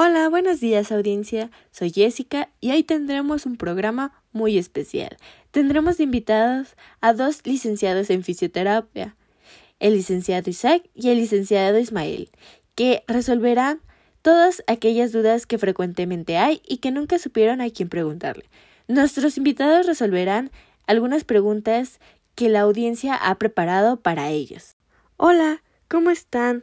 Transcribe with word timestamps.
Hola, 0.00 0.28
buenos 0.28 0.60
días 0.60 0.92
audiencia, 0.92 1.50
soy 1.72 1.90
Jessica 1.90 2.50
y 2.60 2.70
hoy 2.70 2.84
tendremos 2.84 3.46
un 3.46 3.56
programa 3.56 4.22
muy 4.30 4.56
especial. 4.56 5.16
Tendremos 5.50 5.98
invitados 5.98 6.76
a 7.00 7.12
dos 7.14 7.40
licenciados 7.44 8.08
en 8.10 8.22
fisioterapia, 8.22 9.16
el 9.80 9.94
licenciado 9.94 10.50
Isaac 10.50 10.88
y 10.94 11.08
el 11.08 11.18
licenciado 11.18 11.80
Ismael, 11.80 12.30
que 12.76 13.02
resolverán 13.08 13.80
todas 14.22 14.62
aquellas 14.68 15.10
dudas 15.10 15.46
que 15.46 15.58
frecuentemente 15.58 16.36
hay 16.36 16.62
y 16.64 16.76
que 16.76 16.92
nunca 16.92 17.18
supieron 17.18 17.60
a 17.60 17.68
quién 17.68 17.88
preguntarle. 17.88 18.44
Nuestros 18.86 19.36
invitados 19.36 19.84
resolverán 19.84 20.52
algunas 20.86 21.24
preguntas 21.24 21.98
que 22.36 22.48
la 22.48 22.60
audiencia 22.60 23.16
ha 23.16 23.34
preparado 23.34 23.96
para 24.00 24.30
ellos. 24.30 24.76
Hola, 25.16 25.64
¿cómo 25.88 26.10
están? 26.10 26.62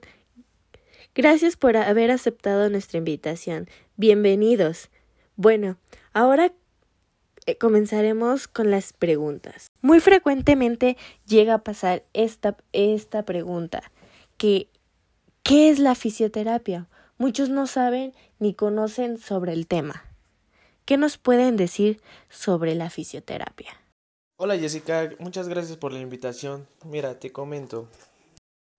Gracias 1.15 1.55
por 1.55 1.77
haber 1.77 2.11
aceptado 2.11 2.69
nuestra 2.69 2.97
invitación. 2.97 3.69
Bienvenidos. 3.95 4.89
Bueno, 5.37 5.77
ahora 6.11 6.51
eh, 7.45 7.57
comenzaremos 7.57 8.49
con 8.49 8.69
las 8.69 8.91
preguntas. 8.91 9.71
Muy 9.81 10.01
frecuentemente 10.01 10.97
llega 11.25 11.53
a 11.53 11.63
pasar 11.63 12.03
esta, 12.11 12.57
esta 12.73 13.23
pregunta, 13.23 13.93
que 14.35 14.67
¿qué 15.41 15.69
es 15.69 15.79
la 15.79 15.95
fisioterapia? 15.95 16.89
Muchos 17.17 17.47
no 17.47 17.65
saben 17.65 18.13
ni 18.39 18.53
conocen 18.53 19.17
sobre 19.17 19.53
el 19.53 19.67
tema. 19.67 20.03
¿Qué 20.83 20.97
nos 20.97 21.17
pueden 21.17 21.55
decir 21.55 22.01
sobre 22.27 22.75
la 22.75 22.89
fisioterapia? 22.89 23.71
Hola 24.35 24.57
Jessica, 24.57 25.11
muchas 25.19 25.47
gracias 25.47 25.77
por 25.77 25.93
la 25.93 25.99
invitación. 25.99 26.67
Mira, 26.83 27.19
te 27.19 27.31
comento. 27.31 27.87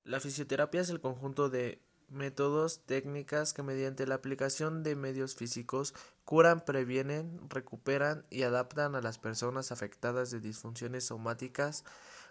La 0.04 0.20
fisioterapia 0.20 0.82
es 0.82 0.90
el 0.90 1.00
conjunto 1.00 1.48
de 1.48 1.80
métodos, 2.08 2.80
técnicas 2.86 3.52
que 3.52 3.62
mediante 3.62 4.06
la 4.06 4.16
aplicación 4.16 4.82
de 4.82 4.96
medios 4.96 5.34
físicos 5.34 5.94
curan, 6.24 6.64
previenen, 6.64 7.40
recuperan 7.48 8.24
y 8.30 8.42
adaptan 8.42 8.94
a 8.94 9.00
las 9.00 9.18
personas 9.18 9.72
afectadas 9.72 10.30
de 10.30 10.40
disfunciones 10.40 11.04
somáticas 11.04 11.84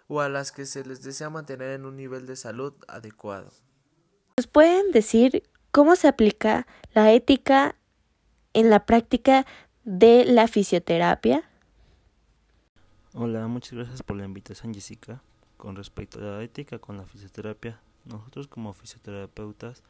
o 0.08 0.20
a 0.20 0.28
las 0.28 0.52
que 0.52 0.66
se 0.66 0.84
les 0.84 1.02
desea 1.02 1.30
mantener 1.30 1.70
en 1.70 1.84
un 1.84 1.96
nivel 1.96 2.26
de 2.26 2.36
salud 2.36 2.74
adecuado. 2.88 3.50
¿Nos 4.36 4.46
pueden 4.46 4.92
decir 4.92 5.42
cómo 5.70 5.96
se 5.96 6.08
aplica 6.08 6.66
la 6.92 7.12
ética 7.12 7.76
en 8.52 8.70
la 8.70 8.86
práctica 8.86 9.46
de 9.84 10.24
la 10.24 10.48
fisioterapia? 10.48 11.48
Hola, 13.14 13.46
muchas 13.46 13.72
gracias 13.72 14.02
por 14.02 14.16
la 14.16 14.24
invitación 14.24 14.74
Jessica. 14.74 15.22
Con 15.56 15.74
respecto 15.74 16.18
a 16.18 16.22
la 16.22 16.42
ética 16.42 16.78
con 16.78 16.98
la 16.98 17.06
fisioterapia, 17.06 17.80
nosotros 18.06 18.48
como 18.48 18.72
fisioterapeutas 18.72 19.82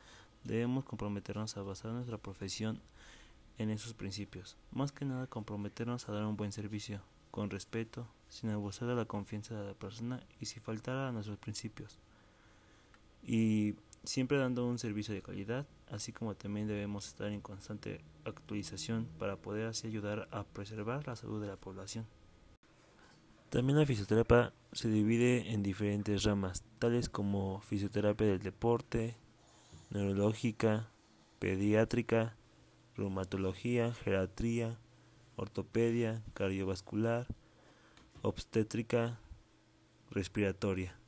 debemos 0.45 0.85
comprometernos 0.85 1.57
a 1.57 1.63
basar 1.63 1.93
nuestra 1.93 2.19
profesión 2.19 2.81
en 3.59 3.71
esos 3.71 3.95
principios. 3.95 4.57
Más 4.73 4.93
que 4.93 5.05
nada 5.05 5.27
comprometernos 5.27 6.09
a 6.09 6.13
dar 6.13 6.25
un 6.25 6.37
buen 6.37 6.53
servicio, 6.53 7.01
con 7.31 7.51
respeto, 7.51 8.07
sin 8.29 8.51
abusar 8.51 8.89
de 8.89 8.95
la 8.95 9.05
confianza 9.05 9.55
de 9.55 9.67
la 9.67 9.75
persona 9.75 10.23
y 10.41 10.47
sin 10.47 10.63
faltar 10.63 10.97
a 10.97 11.13
nuestros 11.13 11.39
principios. 11.39 11.99
Y 13.23 13.75
siempre 14.05 14.39
dando 14.39 14.67
un 14.67 14.79
servicio 14.79 15.15
de 15.15 15.23
calidad, 15.23 15.67
así 15.91 16.13
como 16.13 16.35
también 16.35 16.69
debemos 16.69 17.09
estar 17.09 17.31
en 17.31 17.41
constante 17.41 18.01
actualización 18.25 19.07
para 19.19 19.37
poder 19.37 19.67
así 19.67 19.87
ayudar 19.87 20.29
a 20.31 20.45
preservar 20.45 21.07
la 21.07 21.17
salud 21.17 21.41
de 21.41 21.49
la 21.49 21.57
población. 21.57 22.07
También 23.51 23.79
la 23.79 23.87
fisioterapia 23.87 24.53
se 24.73 24.89
divide 24.89 25.53
en 25.53 25.63
diferentes 25.63 26.25
ramas, 26.25 26.65
tales 26.79 27.09
como 27.09 27.61
fisioterapia 27.61 28.27
del 28.27 28.43
deporte, 28.43 29.17
neurológica, 29.91 30.89
pediátrica, 31.39 32.37
reumatología, 32.97 33.95
geriatría, 33.95 34.79
ortopedia, 35.37 36.23
cardiovascular, 36.35 37.27
obstétrica, 38.23 39.21
respiratoria. 40.11 40.99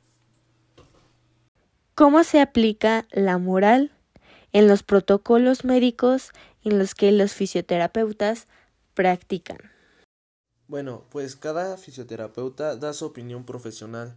¿Cómo 1.95 2.23
se 2.23 2.39
aplica 2.39 3.05
la 3.11 3.37
moral 3.37 3.91
en 4.53 4.67
los 4.67 4.83
protocolos 4.83 5.65
médicos 5.65 6.31
en 6.63 6.79
los 6.79 6.95
que 6.95 7.11
los 7.11 7.33
fisioterapeutas 7.33 8.47
practican? 8.93 9.57
Bueno, 10.69 11.03
pues 11.09 11.35
cada 11.35 11.77
fisioterapeuta 11.77 12.75
da 12.75 12.93
su 12.93 13.07
opinión 13.07 13.43
profesional, 13.43 14.15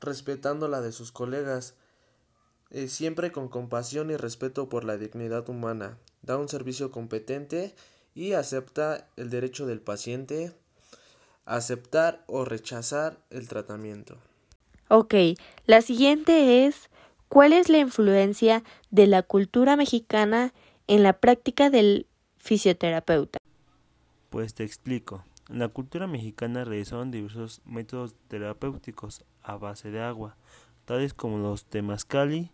respetando 0.00 0.68
la 0.68 0.80
de 0.80 0.90
sus 0.90 1.12
colegas, 1.12 1.74
eh, 2.70 2.88
siempre 2.88 3.30
con 3.30 3.48
compasión 3.48 4.10
y 4.10 4.16
respeto 4.16 4.70
por 4.70 4.84
la 4.84 4.96
dignidad 4.96 5.46
humana. 5.50 5.98
Da 6.22 6.38
un 6.38 6.48
servicio 6.48 6.90
competente 6.90 7.74
y 8.14 8.32
acepta 8.32 9.10
el 9.16 9.28
derecho 9.28 9.66
del 9.66 9.82
paciente 9.82 10.54
a 11.44 11.56
aceptar 11.56 12.24
o 12.26 12.46
rechazar 12.46 13.18
el 13.28 13.46
tratamiento. 13.46 14.16
Ok, 14.88 15.14
la 15.66 15.82
siguiente 15.82 16.64
es 16.66 16.88
¿cuál 17.28 17.52
es 17.52 17.68
la 17.68 17.78
influencia 17.78 18.64
de 18.90 19.06
la 19.08 19.22
cultura 19.22 19.76
mexicana 19.76 20.54
en 20.86 21.02
la 21.02 21.12
práctica 21.20 21.68
del 21.68 22.06
fisioterapeuta? 22.38 23.38
Pues 24.30 24.54
te 24.54 24.64
explico. 24.64 25.22
En 25.48 25.60
la 25.60 25.68
cultura 25.68 26.08
mexicana 26.08 26.64
realizaron 26.64 27.12
diversos 27.12 27.62
métodos 27.64 28.16
terapéuticos 28.26 29.24
a 29.42 29.56
base 29.56 29.92
de 29.92 30.02
agua, 30.02 30.36
tales 30.84 31.14
como 31.14 31.38
los 31.38 31.64
temazcali 31.64 32.50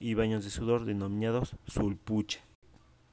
y 0.00 0.14
baños 0.14 0.44
de 0.44 0.50
sudor 0.50 0.84
denominados 0.84 1.56
sulpuche. 1.66 2.40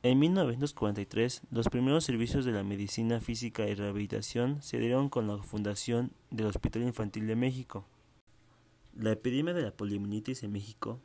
En 0.02 0.20
1943, 0.20 1.44
los 1.52 1.70
primeros 1.70 2.04
servicios 2.04 2.44
de 2.44 2.52
la 2.52 2.64
medicina 2.64 3.22
física 3.22 3.68
y 3.68 3.76
rehabilitación 3.76 4.62
se 4.62 4.80
dieron 4.80 5.10
con 5.10 5.28
la 5.28 5.38
fundación 5.38 6.12
del 6.30 6.48
Hospital 6.48 6.82
Infantil 6.82 7.28
de 7.28 7.36
México. 7.36 7.86
La 8.96 9.12
epidemia 9.12 9.54
de 9.54 9.62
la 9.62 9.72
poliomielitis 9.72 10.44
en 10.44 10.52
México 10.52 11.00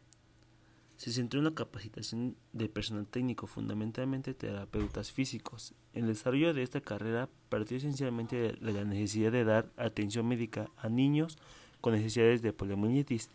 se 0.99 1.13
centró 1.13 1.39
en 1.39 1.45
la 1.45 1.55
capacitación 1.55 2.37
de 2.53 2.69
personal 2.69 3.07
técnico, 3.07 3.47
fundamentalmente 3.47 4.35
terapeutas 4.35 5.13
físicos. 5.13 5.73
El 5.95 6.09
desarrollo 6.09 6.53
de 6.53 6.65
esta 6.65 6.81
carrera 6.81 7.29
partió 7.49 7.77
esencialmente 7.77 8.37
de 8.61 8.73
la 8.73 8.85
necesidad 8.85 9.31
de 9.31 9.45
dar 9.45 9.71
atención 9.77 10.27
médica 10.27 10.71
a 10.77 10.89
niños 10.89 11.39
con 11.81 11.95
necesidades 11.95 12.43
de 12.43 12.53
poliomielitis, 12.53 13.31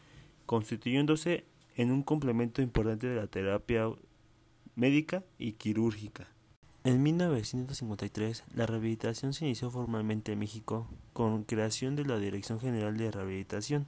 constituyéndose 0.46 1.46
en 1.78 1.92
un 1.92 2.04
complemento 2.04 2.62
importante 2.62 3.08
de 3.08 3.16
la 3.16 3.28
terapia 3.28 3.88
médica 4.76 5.24
y 5.40 5.54
quirúrgica. 5.54 6.28
En 6.84 7.02
1953, 7.02 8.44
la 8.56 8.66
rehabilitación 8.66 9.32
se 9.32 9.46
inició 9.46 9.72
formalmente 9.72 10.34
en 10.34 10.40
México 10.40 10.90
con 11.14 11.46
creación 11.46 11.96
de 11.96 12.04
la 12.04 12.20
Dirección 12.20 12.60
General 12.60 12.98
de 12.98 13.10
Rehabilitación, 13.10 13.88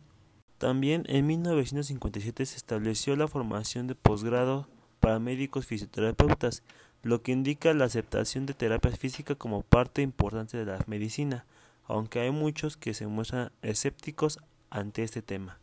también 0.57 1.03
en 1.07 1.27
1957 1.27 2.45
se 2.45 2.55
estableció 2.57 3.15
la 3.15 3.27
formación 3.27 3.87
de 3.87 3.95
posgrado 3.95 4.67
para 4.99 5.19
médicos 5.19 5.65
fisioterapeutas, 5.65 6.63
lo 7.03 7.21
que 7.21 7.31
indica 7.31 7.73
la 7.73 7.85
aceptación 7.85 8.45
de 8.45 8.53
terapia 8.53 8.91
física 8.91 9.35
como 9.35 9.61
parte 9.61 10.01
importante 10.01 10.57
de 10.57 10.65
la 10.65 10.79
medicina, 10.87 11.45
aunque 11.85 12.21
hay 12.21 12.31
muchos 12.31 12.77
que 12.77 12.93
se 12.93 13.05
muestran 13.05 13.51
escépticos 13.61 14.39
ante 14.69 15.03
este 15.03 15.21
tema. 15.21 15.59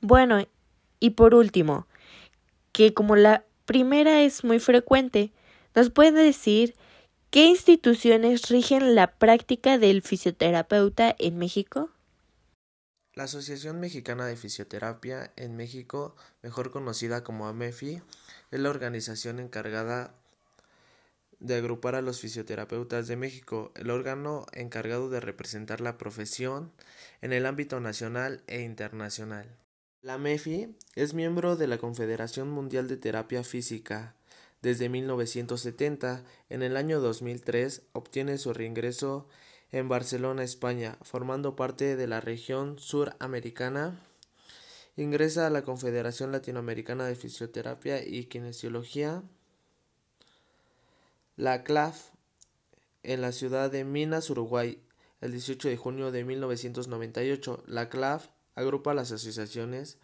Bueno, 0.00 0.46
y 1.00 1.10
por 1.10 1.34
último, 1.34 1.86
que 2.72 2.94
como 2.94 3.16
la 3.16 3.44
primera 3.64 4.22
es 4.22 4.44
muy 4.44 4.60
frecuente, 4.60 5.32
¿nos 5.74 5.90
puede 5.90 6.22
decir 6.22 6.74
qué 7.30 7.46
instituciones 7.46 8.48
rigen 8.48 8.94
la 8.94 9.08
práctica 9.08 9.76
del 9.76 10.02
fisioterapeuta 10.02 11.14
en 11.18 11.36
México? 11.36 11.90
La 13.18 13.24
Asociación 13.24 13.80
Mexicana 13.80 14.26
de 14.26 14.36
Fisioterapia 14.36 15.32
en 15.34 15.56
México, 15.56 16.14
mejor 16.40 16.70
conocida 16.70 17.24
como 17.24 17.48
AMEFI, 17.48 18.00
es 18.52 18.60
la 18.60 18.70
organización 18.70 19.40
encargada 19.40 20.14
de 21.40 21.56
agrupar 21.56 21.96
a 21.96 22.00
los 22.00 22.20
fisioterapeutas 22.20 23.08
de 23.08 23.16
México, 23.16 23.72
el 23.74 23.90
órgano 23.90 24.46
encargado 24.52 25.10
de 25.10 25.18
representar 25.18 25.80
la 25.80 25.98
profesión 25.98 26.70
en 27.20 27.32
el 27.32 27.46
ámbito 27.46 27.80
nacional 27.80 28.44
e 28.46 28.60
internacional. 28.60 29.48
La 30.00 30.14
AMEFI 30.14 30.76
es 30.94 31.12
miembro 31.12 31.56
de 31.56 31.66
la 31.66 31.78
Confederación 31.78 32.48
Mundial 32.48 32.86
de 32.86 32.98
Terapia 32.98 33.42
Física. 33.42 34.14
Desde 34.62 34.88
1970, 34.88 36.22
en 36.50 36.62
el 36.62 36.76
año 36.76 37.00
2003, 37.00 37.82
obtiene 37.94 38.38
su 38.38 38.54
reingreso 38.54 39.26
en 39.72 39.88
Barcelona, 39.88 40.42
España, 40.42 40.98
formando 41.02 41.56
parte 41.56 41.96
de 41.96 42.06
la 42.06 42.20
región 42.20 42.78
suramericana. 42.78 44.00
Ingresa 44.96 45.46
a 45.46 45.50
la 45.50 45.62
Confederación 45.62 46.32
Latinoamericana 46.32 47.06
de 47.06 47.14
Fisioterapia 47.14 48.04
y 48.04 48.24
Kinesiología, 48.24 49.22
la 51.36 51.62
CLAF, 51.62 52.10
en 53.02 53.20
la 53.20 53.32
ciudad 53.32 53.70
de 53.70 53.84
Minas, 53.84 54.28
Uruguay, 54.28 54.82
el 55.20 55.32
18 55.32 55.68
de 55.68 55.76
junio 55.76 56.10
de 56.10 56.24
1998. 56.24 57.62
La 57.66 57.88
CLAF 57.88 58.28
agrupa 58.54 58.94
las 58.94 59.12
asociaciones 59.12 59.98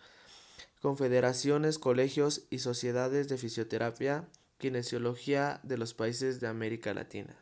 confederaciones, 0.85 1.79
colegios 1.79 2.43
y 2.51 2.59
sociedades 2.59 3.31
de 3.31 3.39
fisioterapia, 3.39 4.29
kinesiología 4.59 5.61
de 5.63 5.79
los 5.79 5.95
países 5.95 6.41
de 6.41 6.47
América 6.47 6.93
Latina. 6.93 7.35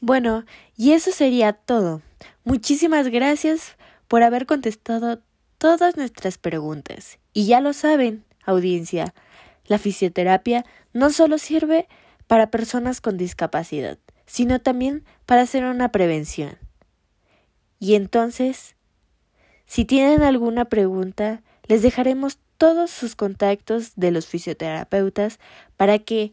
Bueno, 0.00 0.44
y 0.76 0.92
eso 0.92 1.10
sería 1.10 1.52
todo. 1.52 2.02
Muchísimas 2.44 3.08
gracias 3.08 3.76
por 4.08 4.22
haber 4.22 4.46
contestado 4.46 5.20
todas 5.58 5.96
nuestras 5.96 6.38
preguntas. 6.38 7.18
Y 7.32 7.46
ya 7.46 7.60
lo 7.60 7.72
saben, 7.72 8.24
audiencia, 8.44 9.14
la 9.66 9.78
fisioterapia 9.78 10.64
no 10.92 11.10
solo 11.10 11.38
sirve 11.38 11.88
para 12.26 12.50
personas 12.50 13.00
con 13.00 13.16
discapacidad, 13.16 13.98
sino 14.26 14.60
también 14.60 15.04
para 15.24 15.42
hacer 15.42 15.64
una 15.64 15.90
prevención. 15.92 16.58
Y 17.78 17.94
entonces, 17.94 18.76
si 19.66 19.84
tienen 19.84 20.22
alguna 20.22 20.66
pregunta, 20.66 21.42
les 21.64 21.82
dejaremos 21.82 22.38
todos 22.58 22.90
sus 22.90 23.16
contactos 23.16 23.92
de 23.96 24.10
los 24.10 24.26
fisioterapeutas 24.26 25.38
para 25.76 25.98
que 25.98 26.32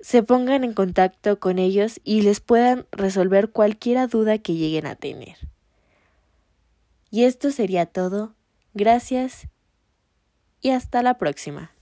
se 0.00 0.22
pongan 0.22 0.64
en 0.64 0.74
contacto 0.74 1.38
con 1.40 1.58
ellos 1.58 2.00
y 2.04 2.22
les 2.22 2.40
puedan 2.40 2.86
resolver 2.92 3.50
cualquier 3.50 4.08
duda 4.08 4.38
que 4.38 4.54
lleguen 4.54 4.86
a 4.86 4.94
tener. 4.94 5.36
Y 7.10 7.24
esto 7.24 7.50
sería 7.50 7.86
todo. 7.86 8.34
Gracias 8.74 9.48
y 10.60 10.70
hasta 10.70 11.02
la 11.02 11.18
próxima. 11.18 11.75